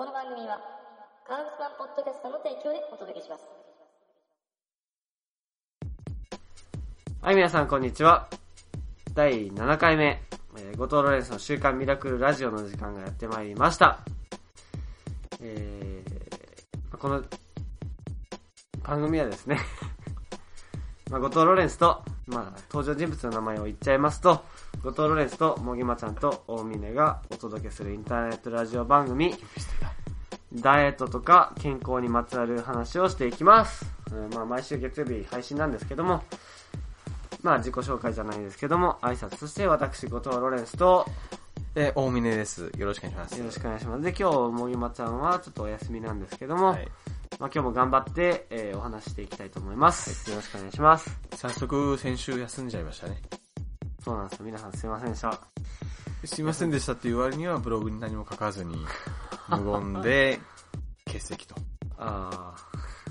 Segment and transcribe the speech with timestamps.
[0.00, 0.58] この番組は、
[1.28, 3.44] カウンツマンポッドキャストの提供でお届けします。
[7.20, 8.26] はい、皆さん、こんにちは。
[9.12, 10.22] 第7回目、
[10.56, 13.98] えー、後藤ロレンスの週刊ミラクルラジオの時間がやってまいりました。
[15.42, 17.22] えー、この
[18.82, 19.58] 番組はですね、
[21.12, 24.46] まあ、後藤ロレンスと、まあ、登場人物の名前を言っちゃいますと、
[24.82, 29.34] 後藤ロレンスともぎまちゃんと大峰がお届けするインターネットラジオ番組、
[30.52, 33.86] ダイエットとか健康にまつわる話をしていきます。
[34.12, 36.24] うんまあ、毎週月曜日配信なんですけども、
[37.42, 41.06] まあ自己紹介じゃないですけども、挨拶として私、後藤ロレンスと、
[41.76, 42.70] えー、大峰です。
[42.76, 43.38] よろしくお願いします。
[43.38, 44.02] よろしくお願いします。
[44.02, 46.88] で、今日、もぎまちゃんはちょっとお休みなんですけども、はい。
[47.38, 50.28] まあ今日も頑張って、えーお話ししていきたいと思います。
[50.30, 51.16] よろしくお願いします。
[51.36, 53.22] 早速、先週休んじゃいましたね。
[54.04, 54.46] そうなんですよ。
[54.46, 55.40] 皆さんすいませんでした。
[56.24, 58.74] すいませんでしたっていう割には、ブログに何も書かずに、
[59.56, 60.40] 無言で、
[61.06, 61.54] 欠席と。
[61.98, 62.54] あ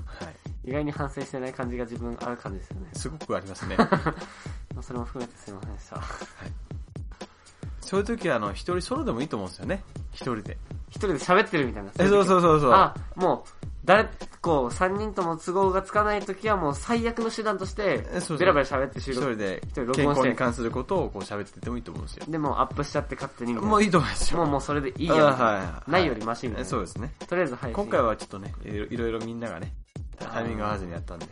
[0.06, 0.68] はい。
[0.68, 2.90] ー、意外に反省してない感じが自分ある感じですよね。
[2.94, 3.76] すごくありますね。
[3.78, 3.86] ま
[4.80, 6.02] あそれも含めてすいませんでした。
[7.82, 9.84] そういう時は、あの、一人ソロでもいいと思うんですよね。
[10.12, 10.58] 一人で。
[10.90, 11.92] 一人で喋ってるみたいな。
[11.98, 12.72] え、そうそうそうそう。
[12.72, 14.08] あ、もう、誰、
[14.42, 18.06] こう、三人とも都合がつかないときはもう最悪の手段として
[18.38, 19.34] ベラベラ喋って収録。
[19.34, 19.62] 一人で
[19.94, 22.26] 健康に関することをこう喋っててもいいと思うんですよ。
[22.28, 23.54] でもうアップしちゃって勝手に。
[23.54, 24.40] もういいと思いますよ。
[24.40, 25.16] もうもうそれでいいよ。
[25.16, 26.68] あはいはいないよりマシみたいな。
[26.68, 27.14] えそうですね。
[27.28, 27.76] とりあえず配信。
[27.76, 29.74] 今回はちょっとね、いろいろみんながね、
[30.18, 31.26] タイミング合わずにやったんで。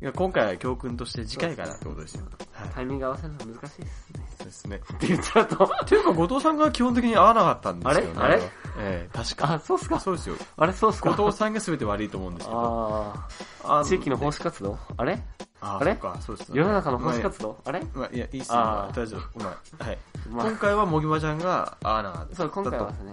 [0.00, 2.24] いや今回は教訓として次回からってことですよ。
[2.52, 2.68] はい。
[2.70, 4.27] タイミング合わせるの難しいですね。
[4.48, 4.76] ですね。
[4.76, 5.70] って言っちゃうと。
[5.86, 8.12] ていうか、後藤さんが基本的に合わなかったんですよね。
[8.16, 8.34] あれ？
[8.34, 8.42] あれ？
[8.80, 9.54] ええ確か。
[9.54, 9.98] あ、そうっすか。
[10.00, 10.36] そうですよ。
[10.56, 11.10] あれ、そうっすか？
[11.10, 12.60] 後藤さんが全て悪いと思うんですけど。
[12.60, 13.28] あ
[13.64, 13.80] あ。
[13.80, 14.78] あ地域の奉仕活動？
[14.96, 15.20] あれ？
[15.60, 15.92] ああれ？
[15.92, 17.58] そうか、そうです世の中の奉仕活動？
[17.64, 17.82] あれ？
[17.94, 18.56] まあ、いや、いいっすよ。
[18.94, 19.20] 大丈夫。
[19.40, 19.50] うま
[19.84, 19.88] い。
[19.88, 19.98] はい。
[20.30, 22.36] ま今回はもぎまちゃんが合わなかった。
[22.36, 23.12] そう、今回はですね。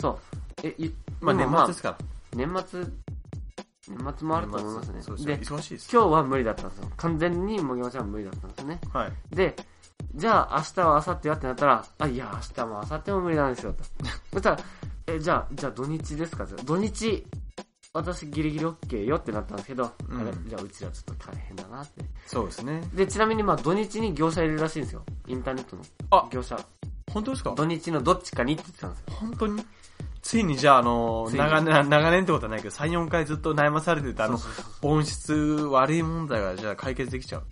[0.00, 0.18] そう。
[0.62, 1.98] え、いまあ、年末ですから。
[2.34, 2.80] 年末、
[3.88, 5.02] 年末もあると思いますね。
[5.02, 5.36] そうですよ。
[5.36, 5.88] で、忙しいです。
[5.92, 6.90] 今日は無理だったんですよ。
[6.96, 8.80] 完全にもぎまちゃんは無理だったんですよね。
[8.92, 9.12] はい。
[9.34, 9.54] で、
[10.16, 13.84] じゃあ明日は明後日はってなったら、あ、いや、明日も明後日も無理なんですよ、と。
[14.32, 14.58] そしたら、
[15.08, 16.46] え、じゃあ、じゃあ土日ですか？
[16.64, 17.26] 土日、
[17.92, 20.32] 私ギリギリ OK よってなったんですけど、うんあれ？
[20.46, 22.02] じゃあうちはちょっと大変だなって。
[22.26, 22.82] そうですね。
[22.94, 25.04] で、ちなみにまあ土日に業者入れるらしいんですよ。
[25.26, 26.58] インターネットのあ業者。
[27.12, 27.52] 本当ですか？
[27.54, 29.04] 土日のどっちかにって言ってたんですよ。
[29.20, 29.64] 本当に？
[30.22, 37.44] ついにじゃあ、あの長年、長年ってことはないけど、3、4回ずっと悩まされてた、あのそう、そうそう音質悪い問題が、じゃあ解決できちゃう。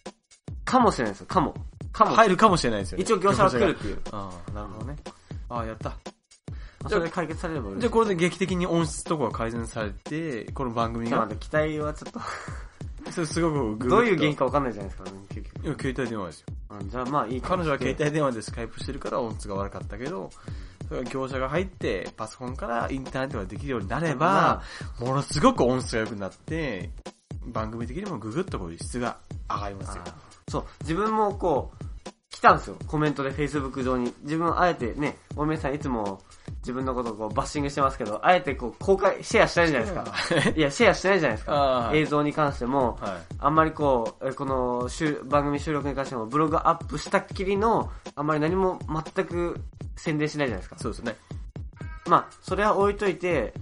[0.65, 1.27] かもしれないですよ。
[1.27, 1.55] かも。
[1.95, 2.15] かも。
[2.15, 3.05] 入るかもしれないですよね。
[3.05, 3.99] 一応業者は来るっていう。
[4.11, 4.97] ああ、なるほどね。
[5.49, 5.91] ああ、やった。
[5.91, 5.97] ま
[6.85, 7.71] あそれで解決されれば。
[7.77, 12.21] じゃあこれで劇的に音質とかが改善されて、この番組が期待はちょっと、
[13.11, 15.67] そ れすごくグどういう原因かわかんないじゃないですか、結局。
[15.67, 16.47] いや、携帯電話ですよ。
[16.71, 20.31] うんじゃあまあいいか彼女は携帯電話でスカイプしてるから音質が悪かったけど、
[20.89, 24.63] それが業者が入って、パソコンからインターネットができるようになれば、
[25.01, 26.91] ものすごく音質が良くなって、
[27.47, 29.19] 番組的にもググッとこういう質が
[29.49, 30.05] 上がりますよ。
[30.49, 31.84] そう、自分もこう、
[32.35, 32.77] 来たんですよ。
[32.89, 34.13] コメントで Facebook 上に。
[34.23, 36.19] 自分あえてね、大宮さんいつも
[36.59, 40.51] 自分のことをこうバッシングしてますけど、あえてこう公開、シェアしてないじゃないですか。
[40.57, 41.91] いや、シェアしてないじゃないですか。
[41.95, 43.35] 映像に関しても、はい。
[43.39, 48.81] あんまりこう、えこの収番組収録に関してもブログアップしたっきりの、あんまり何も
[49.15, 49.61] 全く
[49.95, 50.77] 宣伝しないじゃないですか。
[50.77, 51.15] そうですね。
[52.09, 53.55] まあ、それは置いといて、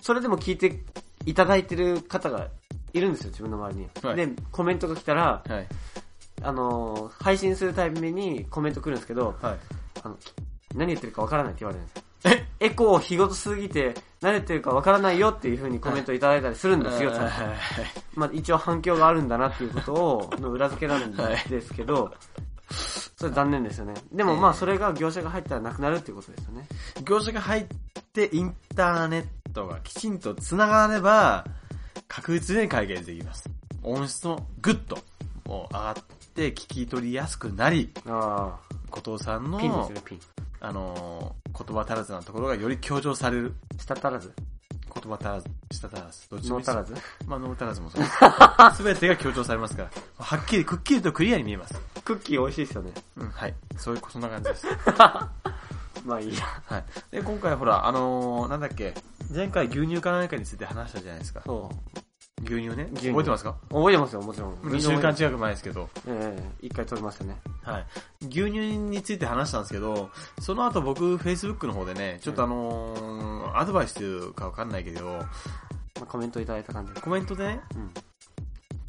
[0.00, 0.80] それでも聞いて
[1.26, 2.48] いただいてる方が
[2.94, 3.88] いるんですよ、自分の周りに。
[4.02, 5.66] はいで、コメントが来たら、はい。
[6.44, 9.56] あのー配信するたびにコメント来るんですけど、はい。
[10.02, 10.16] あの、
[10.74, 12.04] 何言ってるかわからないって言われるんですよ。
[12.60, 17.56] エコー日ごとすぎて、何言ってるかわからないよっていう風にコメントいただいたりするんですよ、ちゃんとはい
[18.14, 21.12] まあ一応反響があるんだなっていうことを、の裏付けなん
[21.48, 22.14] ですけど、
[22.70, 23.94] それ残念ですよね。
[24.12, 26.66] でもまあそれが業者が入ったらなくなるっていうことですよね。
[27.04, 27.66] 業者が入っ
[28.12, 31.44] てインターネットがきちんと繋がれば、
[32.08, 33.48] 確実に解決できます。
[33.82, 34.98] 音質もグッと
[35.46, 35.94] もう上がっ
[36.34, 38.58] て聞き取りやすくなり、あ
[38.90, 40.20] 後藤さんのあ、ピンですよね、ピン。
[40.60, 43.54] あのー言葉足らずなところがより強調される。
[43.78, 44.32] 舌足らず
[44.92, 46.94] 言葉足らず、舌足らず、どっちも足らず
[47.26, 48.16] まあ、脳足らずもそうです。
[48.76, 51.74] すべてが強調されますから、はっきり、くっきりとクリアに見えます。
[52.04, 52.92] クッキー美味しいですよね。
[53.16, 53.54] うん、はい。
[53.76, 54.66] そういう、そんな感じです。
[56.04, 56.44] まあいいや。
[56.66, 56.84] はい。
[57.10, 58.94] で、今回ほら、あのー、なんだっけ、
[59.34, 61.42] 前回牛乳か何かについて話したじゃないですか。
[61.44, 61.98] そう。
[62.44, 62.88] 牛乳ね。
[62.92, 63.56] 牛乳覚えてますか？
[63.70, 64.54] 覚えてますよ、もちろん。
[64.56, 65.88] ?2 週間近く前ですけど。
[66.06, 67.36] ええ一回撮りましたね。
[67.62, 67.86] はい。
[68.22, 70.10] 牛乳について話したんですけど、
[70.40, 77.00] その後僕、Facebook の方でね、ちょっとあのー、アドバイスというかわかんないけど、まあ、コメントいただいた感じで。
[77.00, 77.90] コメントでね、うん。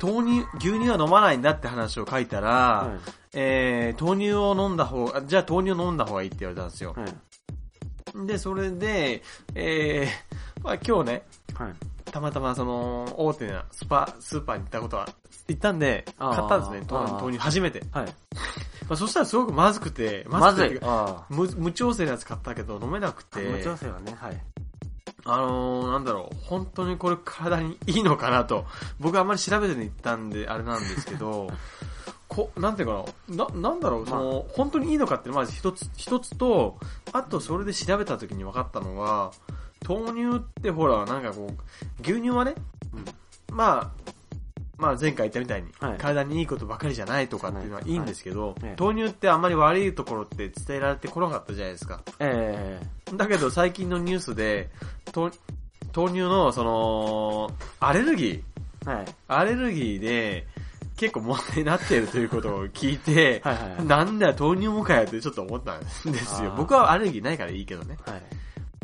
[0.01, 6.95] 豆乳、牛乳は飲まないんだって話を書いたら、はいえー、豆乳を飲んだ方が、じゃあ豆乳を飲んだ方がいいって言われたんですよ。
[6.97, 8.27] はい。
[8.27, 9.23] で、それで、
[9.55, 11.73] えー、まあ今日ね、はい。
[12.15, 15.09] たまたまその、大手なスパ、スーパーに行ったことは、
[15.49, 17.83] 行ったんで、買ったんですね、豆乳初めて。
[17.91, 18.05] はい。
[18.05, 18.11] ま
[18.91, 20.79] あそしたらすごくまずくて、まずい
[21.29, 23.37] 無無調整のやつ買ったけど飲めなくあ。
[23.37, 24.41] て、無調整はね、はい。
[25.25, 28.65] あのー、なんだろう、本当にこれ体にいいのかなと、
[28.97, 31.49] 僕あんまり調べずに行ったんで、あれなんですけど、
[32.29, 36.77] こ、なんていうかな、な、なんだろう、その、本当にいいのかってまず一つ、一つと、
[37.11, 39.31] あとそれで調べた時に分かったのが、
[39.87, 42.55] 豆乳ってほら、なんかこう、牛乳はね、
[42.93, 42.97] う
[43.53, 43.55] ん。
[43.55, 43.91] まあ、
[44.77, 52.01] まあ前回言ったみたいに、はい体にいいことばかりじゃないとかっていうのはいいんですけど、はい豆乳ってあんまり悪いところって伝えられてこなかったじゃないですか。
[52.19, 52.79] え
[53.15, 54.69] だけど最近のニュースで、
[55.11, 55.31] と
[55.95, 59.05] 豆乳のその、アレルギー、えはい。
[59.29, 60.47] アレルギーで
[60.97, 67.97] 結構問題になっているということを聞いて、はいはいはいなんだよ豆乳もかよってちょっと思ったんですよ僕はアレルギーないからいいけどね。
[68.05, 68.21] はい。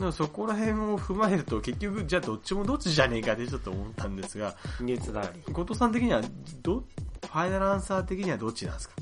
[0.02, 5.54] でもそこら辺を踏まえると結局じゃあどっちもどっちじゃねえかってちょっと思ったんですが、ニュースだり。
[5.54, 6.22] 後藤さん的には
[6.64, 8.96] ど、ファイナルアンサー的にはどっちなんですか？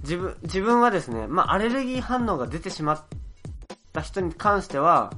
[0.00, 3.02] 自分、自分はですね、まあ、アレルギー反応が出てしまっ
[3.92, 5.12] た人に関しては、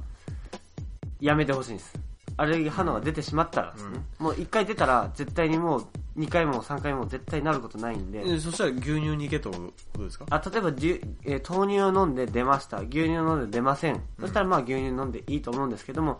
[1.21, 1.97] やめてほしいんです。
[2.35, 3.99] アレルギー反応が出てしまったらですね。
[4.19, 5.85] もう一回出たら、絶対にもう、
[6.15, 10.25] 二回も三回も絶対なることないんで、えそしたら牛乳に行けということですか？
[10.29, 12.79] あ、例えば、じゅえー豆乳を飲んで出ました。
[12.79, 14.01] 牛乳を飲んで出ません。
[14.19, 16.19] そしたらまあ牛乳飲んでいいと思うんですけども、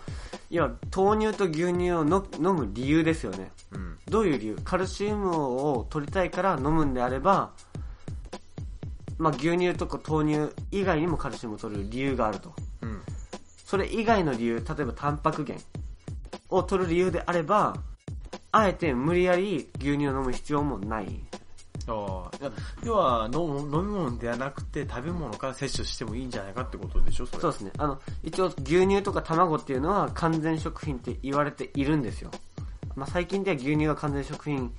[0.50, 3.52] 要は豆乳と牛乳をの飲む理由ですよね。
[3.72, 3.98] うん。
[4.06, 4.58] どういう理由？
[4.64, 7.52] カルシウムを取りたいから飲むんであれば、
[9.18, 12.54] まあ牛乳とか豆乳以外にもカルシウムを取る理由があると。
[12.82, 13.02] うん。
[13.66, 15.66] それ以外の理由、例えばタンパク源
[16.50, 17.76] を取る理由であれば、
[18.52, 21.08] あえて無理やり牛乳を飲む必要もない。
[21.88, 22.52] ああ。
[22.84, 27.42] 要は飲む、飲み物ではなくて食べ物から摂取してもいいんじゃないかってことでしょそれ。
[27.42, 27.72] そうですね。
[27.78, 32.32] あの、一応牛乳とか卵っていうのは完全食品って言われているんですよ。
[32.96, 34.74] まあ最近では牛乳が完全食品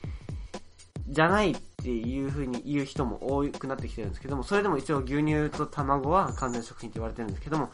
[1.08, 7.70] じゃないっていう風に言う人も多くなってきてるんですけども、それでも一応牛乳と卵は完全食品って言われてるんですけども、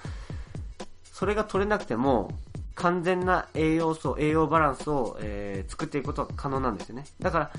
[1.12, 2.30] それが取れなくても、
[2.78, 7.04] 完全な栄養素、栄養バランスを、えー作っていくことは可能なんですよね。
[7.20, 7.50] だから、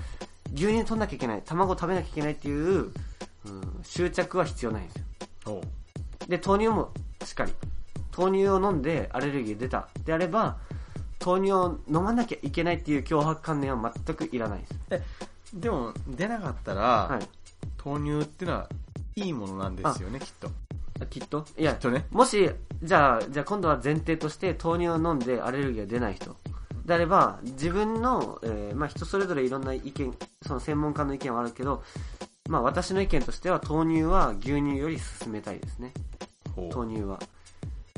[0.53, 2.91] 牛乳取んなきゃいけない、卵を食べなきゃいけないっていう、うん、
[3.83, 4.95] 執着は必要ないんです
[5.49, 5.61] よ。
[6.27, 6.91] で、豆乳も
[7.23, 7.53] しっかり。
[8.17, 10.57] 豆乳を飲んでアレルギー出たであれば、
[11.23, 14.75] 豆乳を飲まなきゃいけないっていう脅迫観念は全くいらないです。
[14.91, 15.03] え、
[15.53, 17.27] でも出なかったら、はい。
[17.83, 18.69] 豆乳ってのは
[19.15, 20.49] いいものなんですよね、きっと。
[21.01, 21.45] あきっと？
[21.57, 22.07] いやきっ、とね。
[22.11, 22.49] もし、
[22.83, 26.35] じゃあ、じゃあ今度は前提として豆乳を飲んでアレルギーが出ない人。
[26.85, 31.83] であれば、自分の、えーまあ人それぞれいろんな意見、その専門家の意見はあるけど、
[32.49, 35.93] まあ私の意見としては豆乳は牛乳より進めたいですね。
[36.55, 37.19] 豆乳は。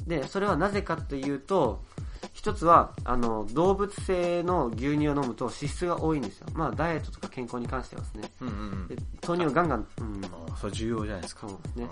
[0.06, 1.84] で、それはなぜかというと、
[2.34, 6.48] 一つは、あの、動物性の牛乳を飲むと脂質が多いんですよ。
[6.54, 8.32] まあ、ダイエットとか健康に関してはですね。
[8.42, 8.96] うんうんうんで。
[9.28, 11.48] 豆乳をガンガン、うん、ああそれ重要じゃないですか。
[11.48, 11.88] そうですね。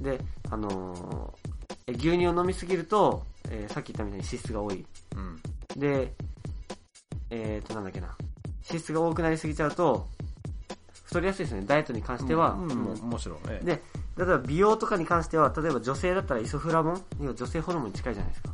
[0.00, 1.48] で、あのー
[1.88, 4.84] え牛乳を飲みすぎると、えーさっき言ったみたいに脂質が多い。
[5.16, 5.80] うん。
[5.80, 6.12] で、
[7.30, 8.14] えーと、なんだっけな。
[8.68, 10.06] 脂質が多くなりすぎちゃうと、
[11.04, 11.64] 太りやすいですね。
[11.66, 12.52] ダイエットに関しては。
[12.52, 13.60] うん、うんももちろんね。
[13.62, 13.82] で、
[14.16, 18.50] 例えば美容とかに関しては、例えば女性だったらイソフラボン要は女性ホルモンに近いじゃないですか。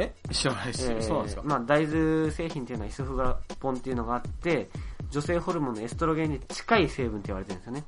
[0.00, 0.14] え？
[0.30, 4.68] 知らないです、えーそうなんですか、まあ、大豆製品っていうのはイソフラボンっていうのがあって、
[5.10, 7.84] 女性ホルモンのエストロゲンに近い成分って言われてるんですよね。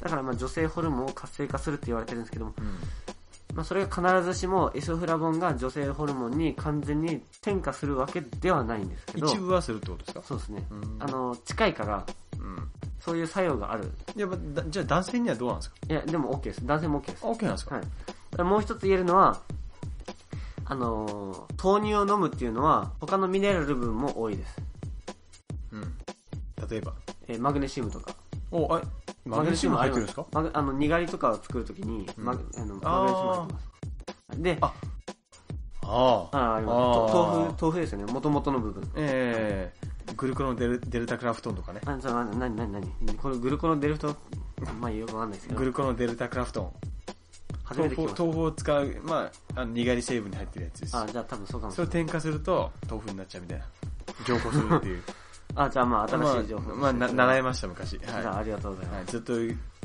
[0.00, 2.64] だからまあ女性ホルモンを活性化するって言われてるんですけども、うん。
[3.54, 10.22] まあそれが必ずしもエソフラボンが女性ホルモンに完全に転化するわけではないんですけど、一部はするってことですか？
[10.24, 10.66] そうですね。
[10.70, 12.04] うんあの、近いから、
[12.38, 12.68] うん。
[12.98, 13.92] そういう作用がある。
[14.16, 14.28] いや、
[14.68, 15.76] じゃあ男性にはどうなんですか？
[15.88, 16.66] いや、でも OK です。
[16.66, 17.24] 男性も OK です。
[17.24, 17.76] あ OK なんですか？
[17.76, 18.42] はい。
[18.42, 19.40] もう一つ言えるのは、
[20.64, 24.56] あのー豆乳を飲むっていうのは、他のミネラル分も多いです。
[26.66, 26.70] うん。
[26.70, 26.92] 例えば。
[27.28, 28.14] えーマグネシウムとか。
[28.50, 28.82] お、あ、
[29.24, 30.26] マグネシウム入ってるんですか？
[30.32, 34.42] マグあの、にがりとかを作るときに、うんマグあのマグネシウム入ってます。
[34.42, 34.72] で、あ
[35.82, 36.36] ああ。
[36.36, 38.12] あありますあーと豆腐、豆腐ですよね。
[38.12, 38.88] 元々の部分。
[38.96, 41.80] ええグルコのデルデルタクラフトンとかね。
[41.84, 42.86] あ、じゃあ、なになになに
[43.20, 44.14] これグルコのデルト、
[44.80, 46.72] まあよくわかんないですけどグ、ルコのデルタクラフトン。
[47.68, 51.02] 豆腐初めて聞きまし豆腐を使う、まあ、あの、にがり成分に入ってるやつですた。。
[51.02, 51.90] あ、じゃあ多分そうかもしれない。
[51.90, 53.64] それを添加すると、豆腐になっちゃうみたいな。
[54.24, 55.02] 浄化するっていう。
[55.56, 56.74] あ、じゃあまあ新しい情報。
[56.74, 57.96] まあ、まあ、な習いました、昔。
[57.98, 58.06] はい。
[58.06, 58.96] じゃあありがとうございます。
[58.96, 59.32] はい、ずっと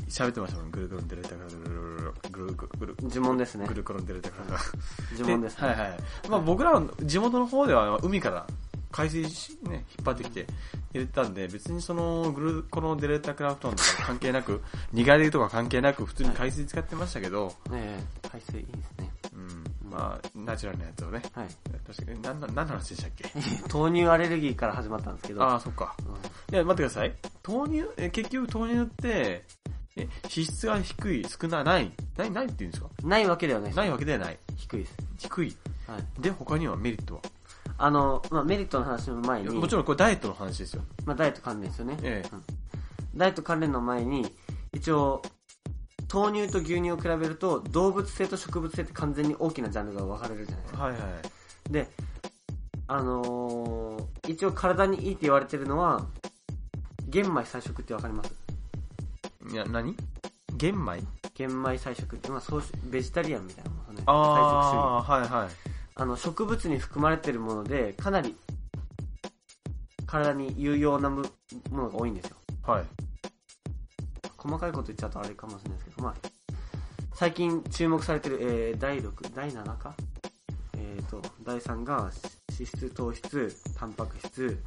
[0.08, 0.70] 喋ってましたもん。
[0.70, 1.62] グルコのデルタクラフトン。
[1.62, 3.74] グルグルグル呪文ですねグ。
[3.74, 5.16] ルコのデルタクラフトン。
[5.18, 5.68] 呪文ですね。
[5.68, 5.98] はいはい。
[6.28, 8.46] まあ僕らの地元の方では海から
[8.92, 9.28] 海水ね、
[9.70, 10.46] 引っ張ってきて
[10.92, 14.60] 入れてたんで、別にそのグルコのデルタクラフトン とか関係なく、
[14.92, 19.11] 苦手とか関係なく普通に海水使ってましたけど、ねえ、海水いいですね。
[19.92, 21.22] まあ、ナチュラルなやつをね。
[21.34, 21.48] はい。
[21.86, 23.24] 確かに、なんな、何の話でしたっけ？
[23.72, 25.94] 豆乳アレルギーから始まったんですけど、ああ、そっか。
[26.00, 26.06] うん
[26.54, 27.14] いや、待ってください。
[27.46, 29.44] 豆乳、え、結局豆乳って、
[29.96, 32.90] え、脂質が低い、少ない、ない、ない、ないって言うんですか？
[33.02, 33.74] ないわけではない。
[33.74, 34.38] ないわけではない。
[34.56, 34.96] 低いです。
[35.18, 35.56] 低い。
[35.86, 36.22] はい。
[36.22, 37.20] で、他にはメリットは？
[37.78, 40.82] あの、まあ、メリットの話の前に、もちろんこれダイエットの話ですよ。
[41.04, 41.96] まあ、ダイエット関連ですよね。
[42.02, 42.42] ええうん
[43.14, 44.34] ダイエット関連の前に、
[44.72, 45.20] 一応、
[46.12, 50.82] 豆乳と牛乳を比べると、動物性と植物性って完全に大きなジャンルが分かれるじゃないですか。
[50.82, 51.72] はいはい。
[51.72, 51.88] で、
[52.88, 56.06] あのー一応体にいいって言われてるのは、
[57.08, 58.32] 玄米菜食ってわかります？
[59.50, 59.96] いや、何？
[60.56, 61.02] 玄米？
[61.34, 64.02] 玄米菜食って、まあ、そうしベジタリアンみたいなものね。
[64.06, 64.12] あ。
[64.12, 65.48] あ、はいはい。
[65.94, 68.36] あの、植物に含まれてるもので、かなり、
[70.06, 71.22] 体に有用なむ
[71.70, 72.36] ものが多いんですよ。
[72.64, 72.84] はい。
[74.42, 76.14] 細かいこと言っちゃうとあれかもしれないですけど、まあ、
[77.14, 79.94] 最近注目されてる、えー、第6、第7か？
[80.76, 82.10] えーと、第3が
[82.50, 84.58] 脂質、糖質、タンパク質、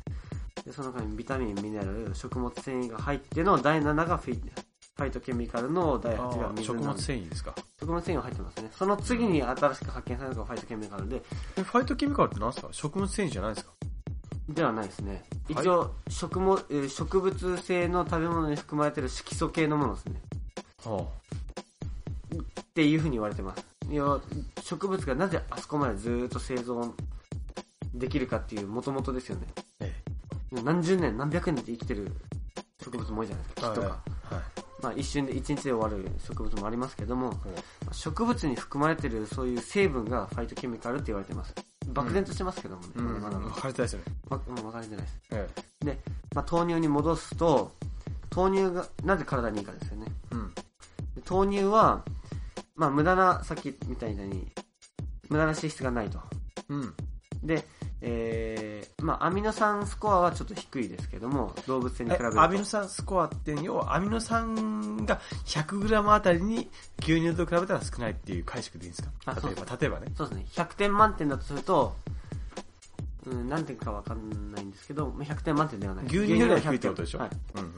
[0.63, 7.53] でその中にビタミン、ミネラル、食物繊維が入っての第7がフィファイトケミカルの第8が食物繊維ですか？
[7.79, 8.69] 食物繊維が入ってますね。
[8.71, 11.21] その次に新しく発見されたのがファイトケミカルで、
[11.57, 12.69] え、ファイトケミカルって何ですか？
[12.71, 13.73] 食物繊維じゃないですか？
[14.47, 15.25] ではないですね。
[15.53, 20.21] はい一応、食物、えー植物性の食べ物に含まれてる色素系のものですね。
[20.83, 21.05] は
[22.61, 23.63] っていうふうに言われてます。
[23.89, 24.19] いや、
[24.61, 26.91] 植物がなぜあそこまでずーっと生存
[27.93, 29.47] できるかっていう元々ですよね。
[29.79, 29.93] え
[30.51, 32.11] 何十年、何百年で生きてる
[32.83, 33.69] 植物も多いじゃないですか。
[33.69, 33.87] 木とか。
[33.87, 34.01] はい。
[34.81, 37.33] まあ一瞬で、一日で終わる植物もありますけども、
[37.91, 41.53] 植物に含まれてるそういう成分がファイトケミカルって言われてます。
[41.87, 42.89] 漠然としてますけどもね。
[42.95, 44.05] うん、まだまだ分かれてないですよね。
[44.29, 45.19] わうん分かれてないです。
[45.31, 45.49] え
[45.81, 45.99] で、
[46.33, 47.71] まあ、豆乳に戻すと、
[48.35, 50.07] 豆乳がなぜ体にいいかですよね。
[50.31, 50.35] え。
[50.35, 50.53] うん。
[50.53, 50.63] で
[51.29, 52.03] 豆乳は、
[52.75, 54.51] まあ、無駄な、さっきみたいに、
[55.29, 56.19] 無駄な脂質がないと。
[56.69, 56.93] うん。
[57.43, 57.65] で、
[58.01, 62.41] えー、まあ、アミノ酸スコアはちょっと低いですけども、動物性に比えべると。
[62.41, 70.07] アミノ酸スコアって要はアミノ酸が 100g あたりに牛乳と比べたら少ないっていう解釈でいいんですあか例えば、例えばね。
[70.15, 70.45] そうですね。
[70.51, 71.95] 100点満点だとすると、
[73.27, 76.05] うん、何点かわかんないんですけど、まあ100点満点ではない。
[76.05, 77.19] 牛乳よりは低い100ってことでしょ？
[77.19, 77.29] はい。
[77.55, 77.71] うんうん。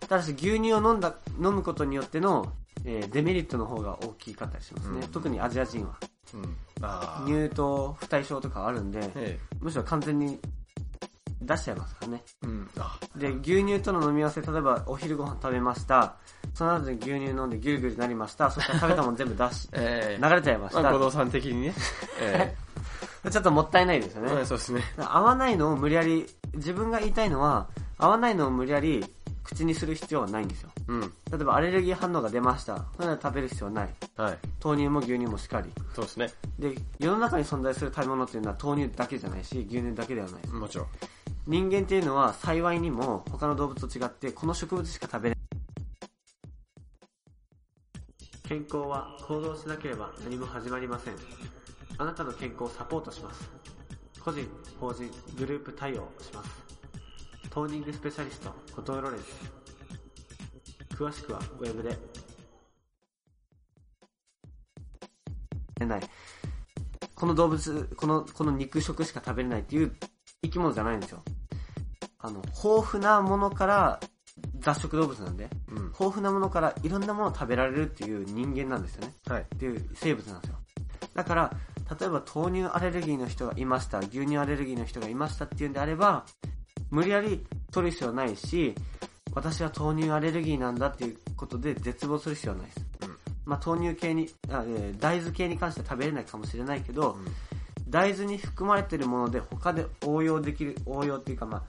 [0.00, 2.52] ただし牛乳を飲んだ、飲むことによっての、
[2.84, 5.00] えーデメリットの方が大きかったりしますね。
[5.00, 5.96] うん特にアジア人は。
[6.34, 6.56] うん。
[7.48, 10.38] 乳糖不対症とかあるんで、えむしろ完全に
[11.42, 12.22] 出しちゃいますからね。
[12.42, 12.46] え。
[12.46, 12.70] うん。
[12.78, 16.16] あで、牛乳との飲み合わせ、例えばお昼ご飯食べました。
[16.54, 18.50] その後に牛乳飲んでギュルギュルなりました。
[18.50, 20.22] そしたら食べたもん全部出し、 ええ。
[20.22, 20.82] 流れちゃいました。
[20.82, 21.74] まあ、後藤さん的にね。
[22.20, 22.56] え
[23.30, 24.36] ちょっともったいないですよえ。
[24.36, 24.44] ね。
[24.44, 24.82] そうですね。
[24.96, 29.04] 合わないのを無理やり、自分が言いたいのは、合わないのを無理やり
[29.44, 30.70] 口にする必要はないんですよ。
[30.88, 31.00] うん。
[31.00, 32.84] 例えばアレルギー反応が出ました。
[32.96, 33.94] それなら食べる必要はない。
[34.16, 34.38] はい。
[34.62, 35.70] 豆乳も牛乳もしっかり。
[35.94, 36.32] そうですね。
[36.58, 40.46] で、世の中に存在する食べ物っていうのは豆乳だけじゃないし、牛乳だけではない。
[40.48, 40.86] もちろん。
[41.46, 45.40] 人間っていうのは幸いにも他の動物と違ってこの植物しか食べれない。
[48.48, 51.59] 健康は行動しなければ何も始まりません。
[52.00, 53.50] あなたの健康をサポートします。
[54.24, 54.48] 個人、
[54.80, 56.50] 法人、グループ対応します。
[57.50, 59.52] トーニングスペシャリスト、後藤ロレンス。
[60.94, 61.98] 詳しくはウェブで。
[65.84, 66.00] ない。
[67.14, 69.94] この動物、この、この肉食しか食べれないっていう
[70.42, 71.22] 生き物じゃないんですよ。
[72.18, 74.00] あの、豊富なものから
[74.60, 75.76] 雑食動物なんで、うん。
[75.88, 79.14] 豊富なものからいろんなものを食べられるっていう人間なんですよね。
[79.26, 79.42] はい。
[79.42, 80.56] っていう生物なんですよ。
[81.14, 81.50] だから、
[81.98, 86.24] 例えば豆乳アレルギーの人がいました、牛乳アレルギーの人がいましたっていうんであれば、
[86.90, 88.74] 無理やり取る必要はないし、
[89.34, 92.86] 私は豆乳アレルギーなんだっていうことで絶望する必要はないです。
[93.02, 93.16] うん
[93.46, 97.26] まあ豆乳系に、あえー大豆系に関しては食べれないかもしれないけど、うん
[97.88, 101.62] 大豆に含まれてるもので他で応用できる、応用っていうかまあ、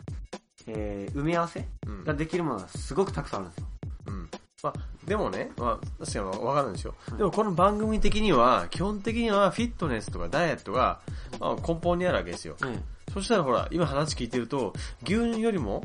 [0.67, 3.67] えー埋め合わせうんができるものがすごくたくさんあるんですよ。
[4.07, 4.29] うん。
[4.63, 4.73] まあ、
[5.05, 6.93] でもね、まあ、確かにわかるんですよ。
[7.09, 10.99] はいでもこの番組的には、基本的にはフィットネスとかダイエットが、
[11.39, 12.55] まあ、根本にあるわけですよ。
[12.65, 12.79] え
[13.13, 15.83] そしたらほら、今話聞いてると、牛乳よりも、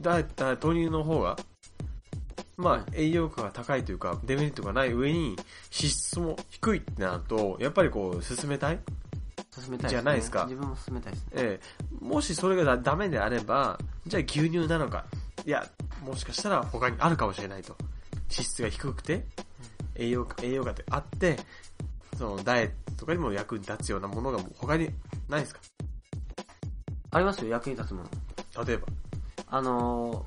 [0.00, 1.36] ダイエット、豆乳の方が、
[2.56, 8.78] まあ、栄養価が高いというか、デメリットがない上に、脂質も低いってなると、やっぱりこう、進めたい？
[9.38, 9.88] え進めたいね。
[9.90, 11.28] じゃないですか自分も進めたいですね。
[11.34, 15.04] ええもしそれがだダメであれば、じゃあ牛乳なのか。
[15.44, 15.68] いや、
[16.04, 17.76] もしかしたら他にあるかもしれないと。
[18.30, 19.24] 脂質が低くて、
[19.94, 21.36] 栄養価、栄養価ってあって、
[22.16, 24.90] そのダイエットとかにも役に立つようなものが他に
[25.28, 25.60] ないですか？
[27.10, 28.64] ありますよ、役に立つもの。
[28.64, 28.86] 例えば。
[29.48, 30.26] あの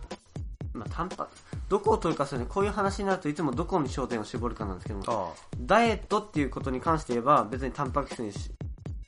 [0.73, 1.27] ー、まあ、タンパ、
[1.67, 8.49] どこを取るかするね、こういう話になるといつもどこに焦点を絞るかなんですけども、あダイエットっていうことに関して言えば、別にタンパク質にし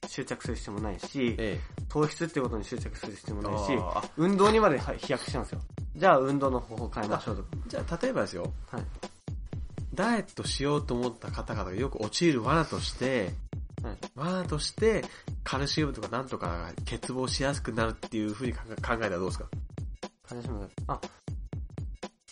[0.08, 3.72] 執着する必要もないし、え糖質っていうことに執着する必要もないし
[4.18, 5.62] 運動にまではい飛躍しちゃうんですよ。
[6.02, 7.46] じゃあ運動の方法を変えましょうと。
[7.68, 8.52] じゃあ、例えばですよ。
[8.72, 8.84] はい。
[9.94, 13.32] ダイエットしようと思った方々がよく陥る罠として、
[13.84, 13.98] はい。
[14.16, 15.06] 罠として、
[15.44, 19.46] カルシウムとかなんとかが欠乏しやすくなるっていうふうに考えたらどうですか？
[20.88, 21.00] あ、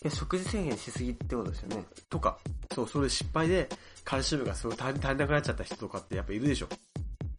[0.01, 1.85] いや食事制限しすぎってことですよね。
[2.09, 2.39] とか、
[2.73, 3.69] そう、それ失敗で、
[4.03, 6.67] カルシウムがすごい足りなくなっちゃった人とかってやっぱいるでしょ。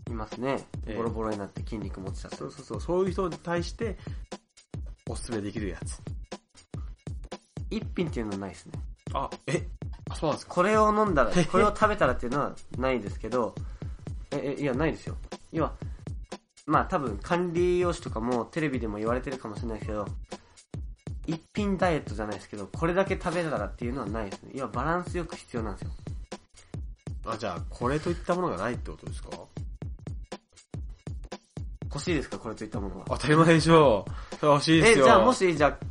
[0.09, 0.65] いますね。
[0.87, 3.99] ええボロボロになって筋肉持ちちゃってそうそうそう、そういう人に対して、
[5.09, 6.01] おすすめできるやつ。
[7.71, 8.73] 一品っていうのはないですね。
[9.13, 9.67] あ、え？
[10.11, 10.55] あ、そうなんですか？
[10.55, 13.55] これを飲んだら、これを食べたらっていうのはないですけど、
[14.33, 15.17] え、え、いや、ないですよ。
[15.53, 15.73] 要は、
[16.67, 20.07] まあ多分管理栄養士とかもテレビでも言われてるかもしれないですけど、
[21.27, 24.53] 一品ダイエットじゃないですけど、これだけ食べたらっていうのはないですね。
[24.55, 25.91] 要はバランスよく必要なんですよ。
[27.27, 29.29] あ、じゃあ、これといったものがないってことですか？
[31.85, 32.39] 欲しいですか？
[32.39, 33.05] これといったものは。
[33.09, 34.37] 当たり前でしょう。
[34.37, 35.05] それ欲しいでえ、すよ。
[35.05, 35.87] じゃあもし、じゃあ、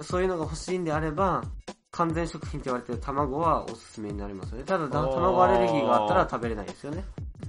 [0.00, 1.42] そういうのが欲しいんであれば、
[1.92, 4.64] 完全食品って言われてる卵はおすすめになりますよね。
[4.64, 7.04] ただ、卵アレルギーがあったら食べれないですよね。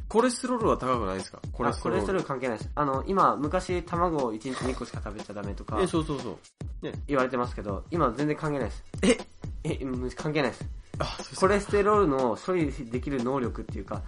[0.08, 1.40] コレステロールは高くないですか？
[1.52, 2.00] ココレステロール。
[2.00, 2.70] レステロール関係ないです。
[2.76, 6.38] あの、今、昔卵を1日2個しか食べちゃダメとかえ、そうそうそう。
[7.08, 8.84] 言われてますけど、今全然関係ないです。
[9.04, 9.18] え？
[9.64, 10.66] え、うん関係ないです。
[11.00, 14.02] あ、そうコレステロールの処理できる能力っていうか、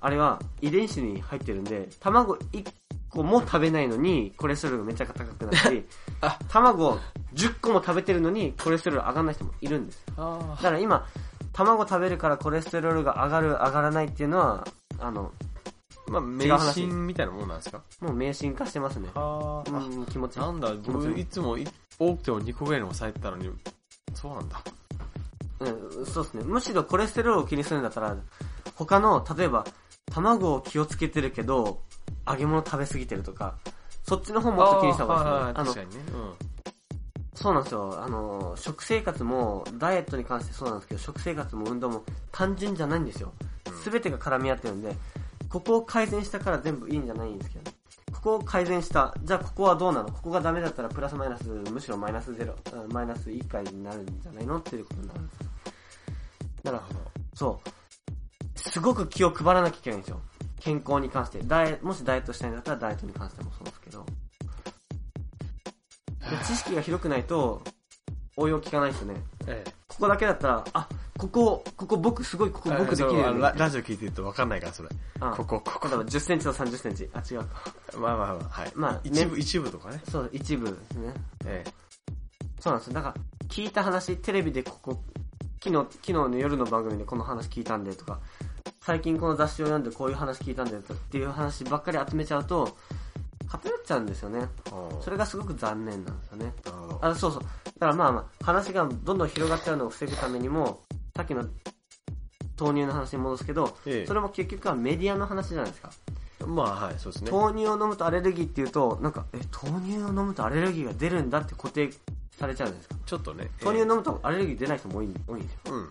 [0.00, 2.68] あれは遺伝子に入ってるんで、卵1
[3.14, 5.86] 個も食べないのに、コレステロールがめちゃ高くなったり
[6.20, 6.98] あ、卵
[7.34, 10.04] 10個も食べてるのに、コレステロール上がらない人もいるんです。
[10.16, 11.06] あだから今、
[11.52, 14.66] 卵食べるからコレステロールが上がる、上がらないっていうのは、
[14.98, 15.32] あの、
[16.08, 17.80] まあ、迷話信みたいなもんなんですか？
[18.00, 19.08] もう迷信化してますね。
[19.14, 20.38] あうん、気持ち。
[20.38, 21.66] なんだ、僕いつもい
[21.98, 23.50] 多くても2個ぐらいに抑えてたのに、
[24.12, 24.60] そうなんだ。
[25.60, 26.44] うん、そうですね。
[26.44, 28.16] むしろコレステロールを気にするんだったら、
[28.74, 29.64] 他の、例えば、
[30.12, 31.80] 卵を気をつけてるけど、
[32.26, 33.54] 揚げ物食べ過ぎてるとか、
[34.06, 35.38] そっちの方もっと気にした方がいいですね。
[35.38, 36.02] あのあー確、かにね。
[37.34, 38.02] そうなんですよ。
[38.02, 43.32] あの、食生活も、ダイエットに関してそうなんですけど、食生活も運動も単純じゃないんですよ。
[43.82, 44.94] すべてが絡み合ってるんで、
[45.48, 47.76] ここを改善したから全部いいんじゃないんですけどね。
[48.12, 49.14] ここを改善した。
[49.22, 50.10] じゃあここはどうなの？
[50.10, 54.58] ここがダメだったらプラスマイナス、むしろマイナスゼロ、あマイナス1回になるんじゃないの？
[54.58, 55.46] っていうことになるんですよ。
[56.62, 56.82] だから、
[57.34, 58.58] そう。
[58.58, 60.20] すごく気を配らなきゃいけないんですよ。
[60.64, 61.40] 健康に関して。
[61.44, 64.06] ダイエもしダイエットしたいんだったらダイエットに関してもそうですけど。
[66.30, 67.62] で知識が広くないと、
[68.38, 69.22] 応用効かないですよね。
[69.46, 69.70] ええ。
[69.88, 73.46] ここだけだったら、あ、ここ、ここ僕すごいここ僕できるよね。
[73.46, 74.88] あララジオ聞いてると分かんないから、それ。
[75.20, 75.88] あここ、ここ。
[75.88, 77.10] 例えば10センチと30センチ。
[77.12, 77.46] あ、違うか。
[77.98, 78.72] まあまあまあ、はい。
[78.74, 80.00] まあ一部、ね一部とかね。
[80.10, 81.14] そう、一部ですね。
[81.44, 81.64] え
[82.58, 82.94] そうなんですよ。
[82.94, 83.14] だから、
[83.48, 85.02] 聞いた話、テレビでここ、
[85.62, 88.18] 昨日、昨日の夜の番組でこの話聞いたんでとか、
[88.84, 92.76] 最近この雑誌を読んでこういう話聞いたんでっていう話ばっかり集めちゃうと、
[93.48, 94.46] 偏っちゃうんですよね。
[94.66, 94.70] え。
[95.00, 96.52] それがすごく残念なんですよね。
[97.00, 97.42] あ、そうそう。
[97.42, 97.48] だ
[97.80, 100.82] からまあまあ、話がどんどん広がっちゃうのを防ぐためにも、
[101.16, 101.46] さっきの
[102.60, 105.90] 豆乳の話に戻すけど、ええそれも結局はメディアの話じゃないですか。
[106.46, 107.30] まあ、はい、そうですね。
[107.30, 111.88] 豆乳を飲むとアレルギーっていうと、なんか、え、豆乳を飲むとアレルギーが出るんだって固定
[112.38, 112.96] されちゃうんですか？
[113.06, 113.50] ちょっとね。
[113.64, 115.74] 豆乳飲むとアレルギー出ない人も多い多いんですよ。
[115.74, 115.88] うん。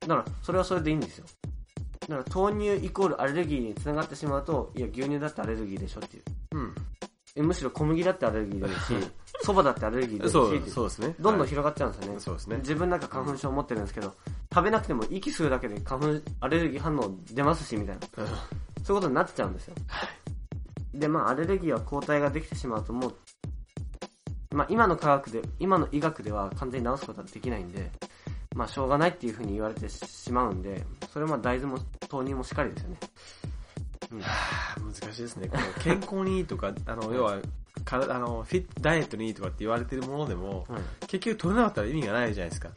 [0.00, 1.24] だから、それはそれでいいんですよ。
[2.10, 6.22] だから、豆乳イコールアレルギーにつながってしまうと、いや、牛乳だってアレルギーでしょっていう。
[6.52, 6.74] うん。
[7.36, 8.78] えむしろ小麦だってアレルギー出るし、
[9.46, 11.06] 蕎麦だってアレルギー出るしそう、っていうそうですね。
[11.06, 12.20] はいどんどん広がっちゃうんですよね。
[12.20, 14.12] そうですね自分なんか花粉症持ってるんですけど、
[14.52, 18.00] 食べなくても息するだけで花粉、アレルギー反応出ますし、みたいな。
[18.82, 19.74] そういうことになっちゃうんですよ。
[20.92, 23.14] で、まあ、アレルギーは抗体ができてしまうともう、
[24.56, 27.90] まあ、今の科学で、今の医学では完全に治すことはできないんで、
[28.56, 31.78] まあ、しょうがないっていうふうに言われてしまうんで、それはまあ大豆も
[32.10, 32.96] 豆乳もしっかりですよね。
[34.12, 34.26] うんは
[34.76, 35.48] あ難しいですね。
[35.48, 37.38] この健康にいいとか、 あの、要は、
[37.84, 40.82] 体、あの、フィット、ダイエットにいいとかって言われてるものでも、はい。
[41.06, 42.70] 結局取れなかったら意味がないじゃないですか。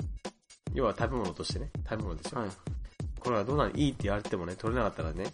[0.73, 1.71] 要は食べ物としてね。
[1.89, 2.41] 食べ物ですよ。
[2.41, 2.49] はい。
[3.19, 5.33] これがどうなのいいって言われてもね、取れなかったらね。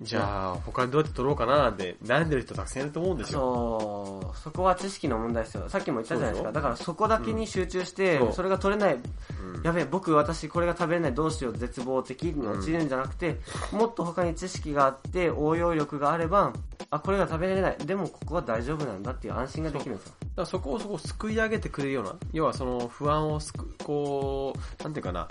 [0.00, 3.40] じゃあ、他にどうやって取ろうかななんて悩んでる人たくさんいると思うんですよ。
[3.40, 5.68] そう、そこは知識の問題ですよ。
[5.68, 6.52] さっきも言ったじゃないですか。
[6.52, 13.40] だからそこだけに集中して、うんそれが取れない、うんやべえ、僕、私、これが食べれない、どうしよう、絶望的に陥るんじゃなくて、
[13.72, 16.52] もっと他に知識があって、応用力があれば、
[16.90, 17.76] あ、これが食べれない。
[17.78, 20.14] でも、ここは大丈夫なんだっていう安心ができるんですよ。
[20.20, 25.26] だからそこをそこを救い上げてくれるような、要はその不安をすく、こう、なんていうかな、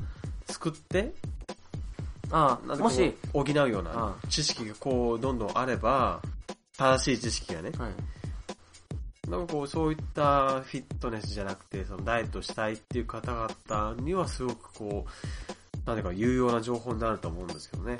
[0.47, 1.13] 救って、
[2.31, 6.21] ああ、もし、補うようあな知識がこう、どんどんあれば、
[6.77, 9.29] 正しい知識がね、はい。
[9.29, 17.97] なんかこう、そういったフィットネスじゃなくて、そのダイエットしたいっていう方々にはすごくこう、なんていうか有用な情報になると思うんですけどね。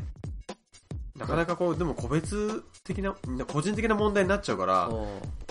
[1.17, 3.15] なかなかこう、でも個別的な、
[3.47, 4.89] 個人的な問題になっちゃうから、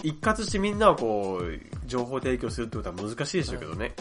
[0.03, 3.95] 一括してみんなをこう、情報提供するってことは難しいでしょうけどね。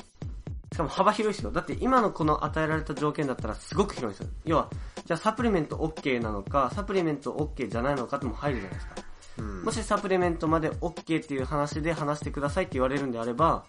[0.76, 1.52] しかも幅広いですよ。
[1.52, 4.34] だって今のこの与えられた条件だったらすごく広いですよ。
[4.44, 4.70] 要は、
[5.06, 8.96] じゃあサプリメント OK なのか、サプリメント OK じゃないのかっても入るじゃないですか。
[9.38, 13.64] うんもしサプリメントまで OK っていう話で話してくださいって言われるんであれば、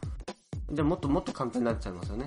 [0.73, 2.27] じゃあもっともっと簡単になっちゃいますよね。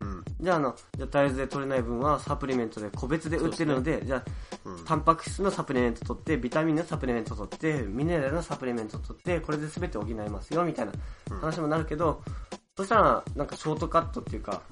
[0.00, 0.24] うん。
[0.40, 4.24] じゃああの、じゃあ大豆で取れない分はサプリメントで個別で売ってるので、じゃあ、
[4.64, 10.92] うんタンパク質のサプリメント取って、ビタミンのサプリメント取って、ミネラルのサプリメント取って、これで全て補いますよ、みたいな
[11.40, 12.22] 話もなるけど、
[12.80, 14.62] そしたら、なんかショートカットっていうか、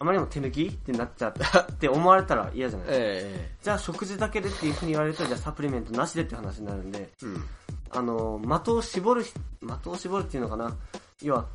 [0.00, 2.88] あまりにも手抜きってなっちゃったって思われたら嫌じゃない？
[2.88, 3.32] ですか。
[3.36, 7.44] えじゃあ食事だけでっていうふうに言われると、じゃあサプリメントなしでって話になるんで、えうん。
[7.92, 10.76] あの、的を絞るひ、的を絞るっていうのかな？
[11.22, 11.46] 要は、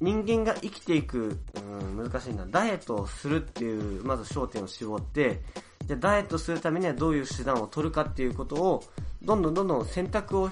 [0.00, 2.44] 人間が生きていく、うん、難しいな。
[2.44, 5.40] ダイエットをするっていう、まず焦点を絞って、
[5.86, 8.84] じゃあダイエットするためにはどういう手段を取るかっていうことを、
[9.22, 10.50] どんどんどんどん選択を、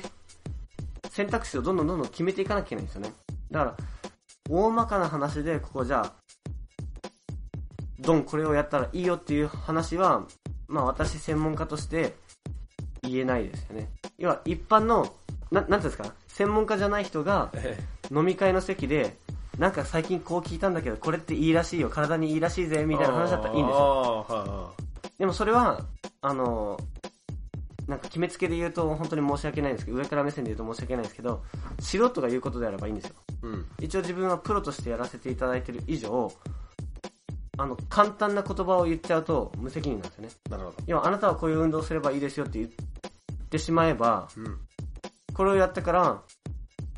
[1.11, 3.13] 選択肢をどんどんどんどん決めていかなきゃいけないんですよね。
[3.51, 3.77] だから、
[4.49, 6.13] 大まかな話で、ここじゃあ、
[8.01, 10.27] ドンこれをやったらいいよっていう話は、
[10.67, 12.15] まあ私専門家として
[13.03, 13.89] 言えないですよね。
[14.19, 15.15] 要は一般の、
[15.51, 17.79] ななんていうんですか、専門家じゃない人がえ
[18.11, 19.17] 飲み会の席で、
[19.59, 24.75] なんか最近こう聞いたんだけど、これっていいらしいよ、体にいいらしいぜ、みたいな話だったらいいんですよ。
[25.19, 25.85] でもそれは、
[26.21, 26.79] あの、
[27.87, 31.43] なんか決めつけで言うと本当に申し訳ないんですけど、上から目線で言うと申し訳ないんですけど、
[31.81, 33.15] 素人が言うことであればいいんですよ。
[33.43, 33.67] いうん。
[33.81, 36.33] 一応自分はプロとしてやらせていただいてる以上、
[37.59, 40.31] あの、簡単な言葉を言っちゃうと無責任なんですよね。
[40.51, 40.77] なるほど。
[40.87, 42.71] 要はあなたはこういう運動をすればいいですよって言っ
[43.51, 44.59] てしまえば、うん。
[45.35, 46.23] これをやったから、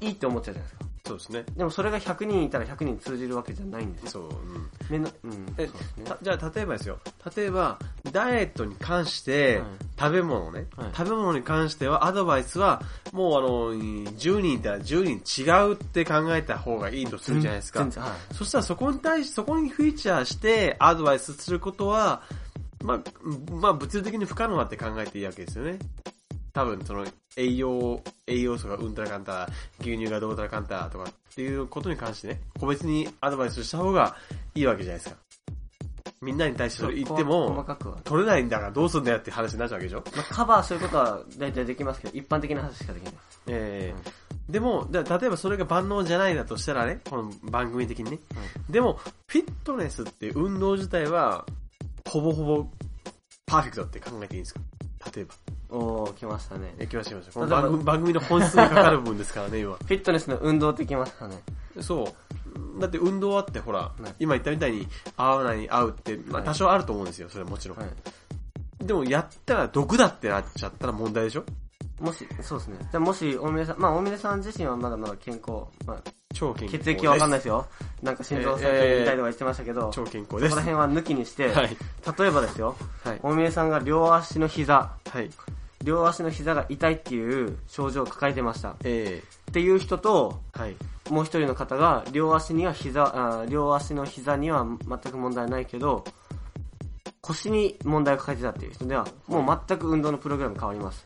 [0.00, 0.83] いいって思っちゃうじゃないですか。
[1.06, 1.44] そうですね。
[1.54, 4.10] でもそれが100人いたら100人通じるわけじゃないんですよ。
[4.10, 4.28] そう。
[4.30, 4.70] うん。
[4.88, 5.32] めんな、うん。
[5.32, 6.98] そうえですねたじゃあ例えばですよ。
[7.36, 7.78] 例えば、
[8.10, 17.90] ダイエットに関して、はい食べ物ね、はい食べ物に関してはアドバイスは、もうあの、10人いたら10人違うって考えた方がいいとするじゃないですか全。
[17.90, 18.34] 然はい。
[18.34, 22.22] そしたらそこに対し、そこにフィーチャーしてアドバイスすることは、
[22.82, 23.00] まあ、
[23.52, 25.78] まあ物理的に不可能だって考えていいわけですよね。
[26.54, 27.04] 多分その
[27.36, 29.48] 栄養、栄養素がうんたらかんたら、
[29.80, 34.16] 牛乳がどうたらかんたらとかっていうことに関してね、個別にアドバイスした方が
[34.54, 35.20] いいわけじゃないですか。
[36.22, 37.98] みんなに対してそれ言って細も、かくは。
[38.04, 43.14] 取れないんだからどうすんだよって話になっちゃうわけでしょまあ、カバーすることは大体できますけど、一般的な話しかできない。
[43.48, 48.18] ええでも、だ例えばそれが万能じゃないだとしたらね、この番組的にね。
[48.70, 51.46] でも、フィットネスっていう運動自体は、
[52.08, 52.66] ほぼほぼ
[53.46, 54.60] パーフェクトって考えていいんですか？
[55.14, 55.34] 例えば。
[55.70, 56.74] おー、来ましたね。
[56.78, 57.32] え、来ました来ました。
[57.32, 59.74] この番組番組の本質にかかる部分ですからね、今。
[59.76, 61.42] フィットネスの運動ってきましたね。
[61.80, 62.80] そう。
[62.80, 64.86] だって運動あってほら、い今言ったみたいに
[65.16, 67.78] 合わないに合うって、まあはい多少あると思うんですよ、それはもちろん。
[67.78, 67.88] はい。
[68.86, 71.44] でもやったら毒だってなっちゃったら問題でしょ？
[72.00, 72.76] もし、そうですね。
[72.80, 76.02] じゃあもし、大峰さん、まあ大峰さん自身はまだまだ健康、まあ、
[76.44, 76.84] 超健康です。
[76.84, 77.66] 血液はわかんないですよ。
[78.02, 80.56] なんか心臓再生みたいとか言ってましたけど、超健康そこです。
[80.56, 81.76] ら辺は抜きにして、はい。
[82.18, 83.20] 例えばですよ、はい。
[83.22, 85.30] 大峰さんが両足の膝、はい。
[85.82, 88.70] 両足の膝が痛いっていう症状を抱えてました。
[88.70, 90.76] っえていう人と、えはい。
[91.10, 96.04] もう一人の方が、両足には膝、あー両足の膝には全く問題ないけど、
[97.20, 101.04] 腰に問題を抱えてたっていう人では、もう全く運動のプログラム変わります。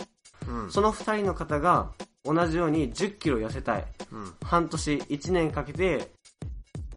[0.49, 0.71] うん。
[0.71, 1.91] その二人の方が、
[2.35, 3.87] 同じように10キロ痩せたい。
[4.13, 4.33] うん。
[4.45, 6.11] 半年、1年かけて、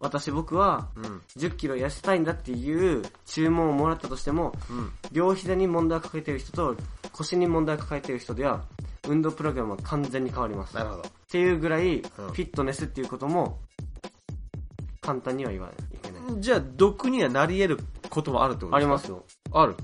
[0.00, 1.22] 私僕はうん。
[1.36, 4.92] 10キロ痩せたいんだっていう注文をもらったとしても、うん。
[5.12, 6.76] 両膝に問題を抱えている人と
[7.12, 8.64] 腰に問題を抱えている人では、
[9.08, 10.76] 運動プログラムは完全に変わります。
[10.76, 11.02] っなるほど。
[11.28, 13.58] ていうぐらい、フィットネスっていうことも、
[15.00, 16.40] 簡単には言わないといけない。
[16.40, 18.76] じゃあ、毒にはなり得ることもあるってことですか？
[18.76, 19.24] ありますよ。
[19.52, 19.74] ある。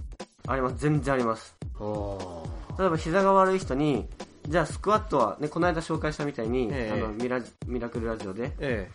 [0.47, 0.77] あります。
[0.79, 1.57] 全然あります。
[1.81, 2.45] お
[2.79, 4.09] 例えば膝が悪い人に、
[4.49, 8.89] じゃあスクワットは、ね、この間紹介したみたいに、ええあのミラ、ミラクルラジオで、え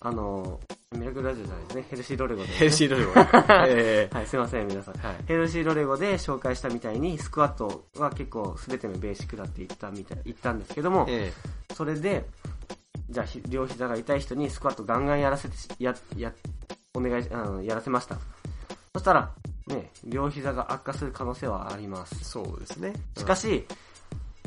[0.00, 0.58] あの、
[0.92, 2.52] ミラクルラジオじゃないですね、ヘルシーロレゴで、え。
[2.54, 3.12] ヘルシーロリゴ。
[3.68, 4.96] えはい、すいません、皆さん。
[4.96, 5.06] え。
[5.06, 5.16] はい。
[5.26, 11.32] ヘルシーロレゴで紹介したみたいに、スクワットは結構全てのベーシックだって言ったみたい、言ったんですけども、え
[11.74, 12.28] それで、
[13.08, 16.32] じゃあひ両膝が痛い人にスクワットガンガンやらせて、や、や、
[16.94, 18.16] お願いし、あの、やらせました。
[18.94, 19.32] そしたら、
[19.68, 22.24] ね、両膝が悪化する可能性はありますえ。。
[22.24, 22.92] そうですね。
[23.16, 23.66] しかし、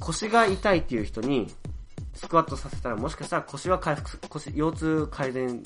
[0.02, 1.48] 腰が痛いっていう人に、
[2.14, 5.64] スクワットさせたらもしかしたら腰は回復す、腰、腰痛改善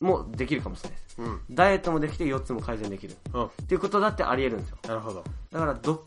[0.00, 1.16] もできるかもしれないです。
[1.18, 1.24] うん。
[1.26, 1.40] うん。
[1.50, 3.16] ダイエットもできて腰痛も改善できる。
[3.32, 3.44] うん。
[3.46, 4.78] っていうことだってあり得るんですよ。
[4.88, 5.24] なるほど。
[5.50, 6.04] だからど、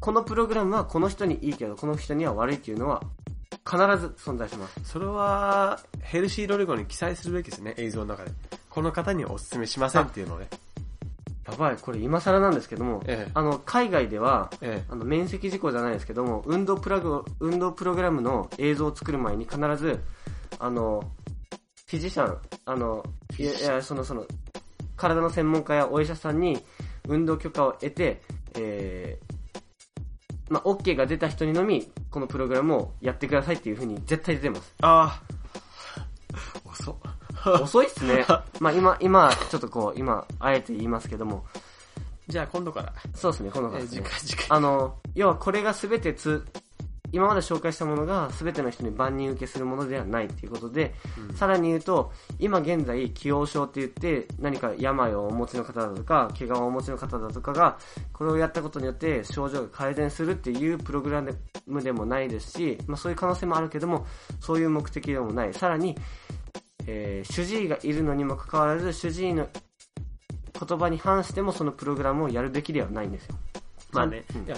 [0.00, 3.02] このプログラムはこの人にいいけど、この人には悪いっていうのは
[3.68, 4.80] 必ず存在します。
[4.84, 8.30] それは、ヘルシーロレゴに記載するべきですね、映像の中で。
[8.70, 10.48] この方にお勧めしませんっていうのをね。
[11.46, 20.00] やばい、これ今更なんですけども、ええあの、海外では、えあの、面積事項じゃないですけども、運動プラグ、運動プログラムの映像を作る前に必ず、
[20.58, 21.02] あの、
[21.86, 23.04] フィジシャン、あの、
[23.38, 24.26] いや、いやその、その、
[24.96, 26.62] 体の専門家やお医者さんに
[27.08, 28.20] 運動許可を得て、
[28.54, 34.74] えー、まあ、OK が出た人にのみ、このプログラムをやってくださいっていう風に絶対出てます。
[34.82, 35.22] ああ。
[36.68, 37.09] 遅っ。
[37.62, 38.24] 遅いっすね。
[38.60, 41.44] まあ、今、今、ちょっとこう、今、あえて言いますけども、
[42.28, 42.92] じゃあ今度から。
[43.14, 44.46] そうですね、このえー感じで次回、次回。
[44.50, 46.46] あの、要はこれが全てつ、
[47.12, 50.94] 今まで紹介したものが全ての人に万人受けするものではないっていうことで、
[51.34, 57.78] さらに言うと、今現在、既往症って言って、何か病をお持ちの方だとか、怪我をお持ちの方だとかが、
[58.12, 61.22] これをやったことによって症状が改善するっていうプログラ
[61.66, 64.06] ムでもないですし、まあそういう可能性もあるけども、
[64.38, 65.52] そういう目的でもない。
[65.52, 65.96] さらに、
[66.86, 69.48] えー主治医がいるのにもかかわらず、主治医の
[70.66, 73.36] 言葉に反してもそのプログラムをやるべきではないんですよ。
[73.92, 74.56] まあね、うんいや、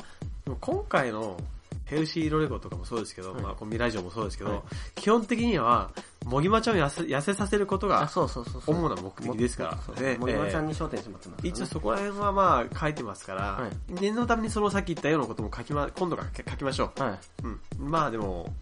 [0.60, 1.38] 今回の
[1.84, 4.60] ヘルシーロレゴとかもそうですけど、はいまあコンビラジオもそうですけど、はい
[4.94, 5.90] 基本的には、
[6.24, 8.62] もぎまちゃんを痩せ痩せさせることあ、がそうそうそう。
[8.66, 11.34] 主な目的ですからそうね森山ちゃんえに焦点します、ね。
[11.42, 17.44] 一応そこら辺はまあ書いてますから、は念のためにそのさっき言ったようなことも書きま、今度から書きましょはい。
[17.44, 17.48] う。
[17.80, 17.90] うん。
[17.90, 18.54] まあでも、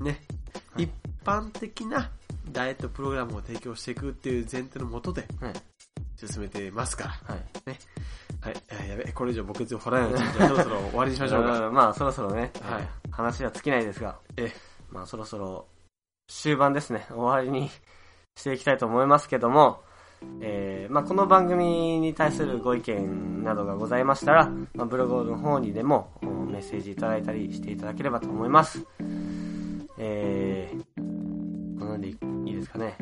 [0.00, 0.22] ね、
[0.74, 0.90] はい一
[1.24, 2.10] 般的な
[2.50, 5.52] ダイエットプログラムを提供していくっていう前提のもとではい。
[6.16, 7.10] 進めてますから。
[7.34, 7.44] はい。
[8.40, 8.56] はい。
[8.68, 11.60] えーやべ、これ以上僕ず掘らないうちに、じゃあそろそろ終わりにしましょうか。
[11.68, 14.52] うんまあ、そろそろね、はい話は尽きないですが、え
[14.90, 15.66] まあ、そろそろ
[16.28, 17.68] 終盤ですね、終わりに
[18.36, 19.82] していきたいと思いますけども、
[20.40, 28.84] えーまあ、この番組に対するご意見などがございましたら、まあ、ブログの方にでもおメッセージいただいたりしていただければと思います。
[30.02, 32.96] えー、この辺でいいいですかね。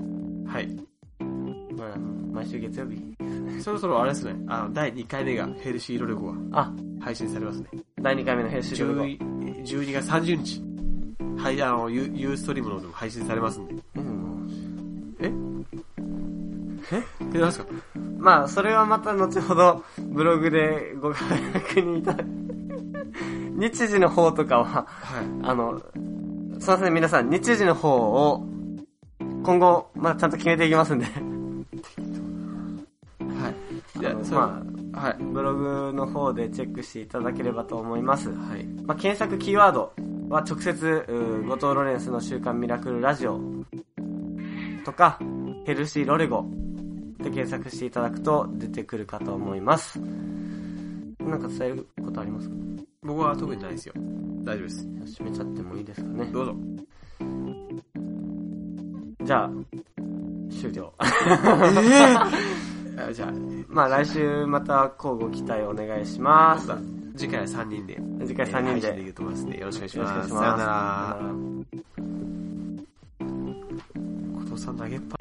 [0.46, 0.68] はい。
[1.76, 1.98] まあ、
[2.32, 3.00] 毎週月曜日。
[3.62, 7.68] そろそろあれですね、あの、第2回目がヘルシーロレゴがあ、配信されますね。
[8.00, 9.02] 第2回目の編集ブログ。
[9.02, 9.18] 10
[9.64, 10.62] 12月30日。
[11.40, 13.74] はい、あの、ユユーストリームの方でも配信されますんで。
[13.94, 14.48] うん
[15.20, 15.32] え？
[16.92, 17.02] え？
[17.34, 17.66] え、なんすか？
[18.18, 21.24] まあ、それはまた後ほどブログでご確
[21.74, 22.24] 認いただ
[23.56, 25.24] 日時の方とかは、はい。
[25.42, 25.80] あの、
[26.58, 28.44] すいません、皆さん、日時の方を、
[29.42, 31.14] 今後、まあ、ちゃんと決めていきますんで、はい。
[34.06, 35.12] あのそれはまはい。
[35.12, 38.30] あ、ブログの方でチェックしていただければと思います。
[38.30, 38.64] はい。
[38.84, 39.92] まあ、検索キーワード
[40.28, 41.04] は直接、
[41.46, 43.40] 後藤ロレンスの週刊ミラクルラジオ
[44.84, 45.18] とか、
[45.64, 46.44] ヘルシーロレゴ
[47.18, 49.98] で検索していただくと出てくるかと思います。
[51.20, 52.54] なんか伝えることありますか？
[53.08, 53.94] 僕は特にないですよ。
[54.44, 54.86] 大丈夫です。
[55.16, 56.26] 閉めちゃってもいいですかね。
[56.26, 56.54] どうぞ。
[59.24, 59.50] じゃあ、
[60.50, 60.92] 終了。
[60.98, 62.30] あ
[63.10, 63.32] じゃあ、
[63.68, 66.70] まあ来週また交互期待お願いします。
[67.16, 67.98] 次回は3人で。
[68.26, 68.88] 次回3人で。
[68.88, 70.14] 配信でいますんで、よろしくお願いします。
[70.14, 70.58] よろしくお願いします。
[70.58, 71.18] さよなら
[74.34, 75.17] 後藤さん投げっぱ。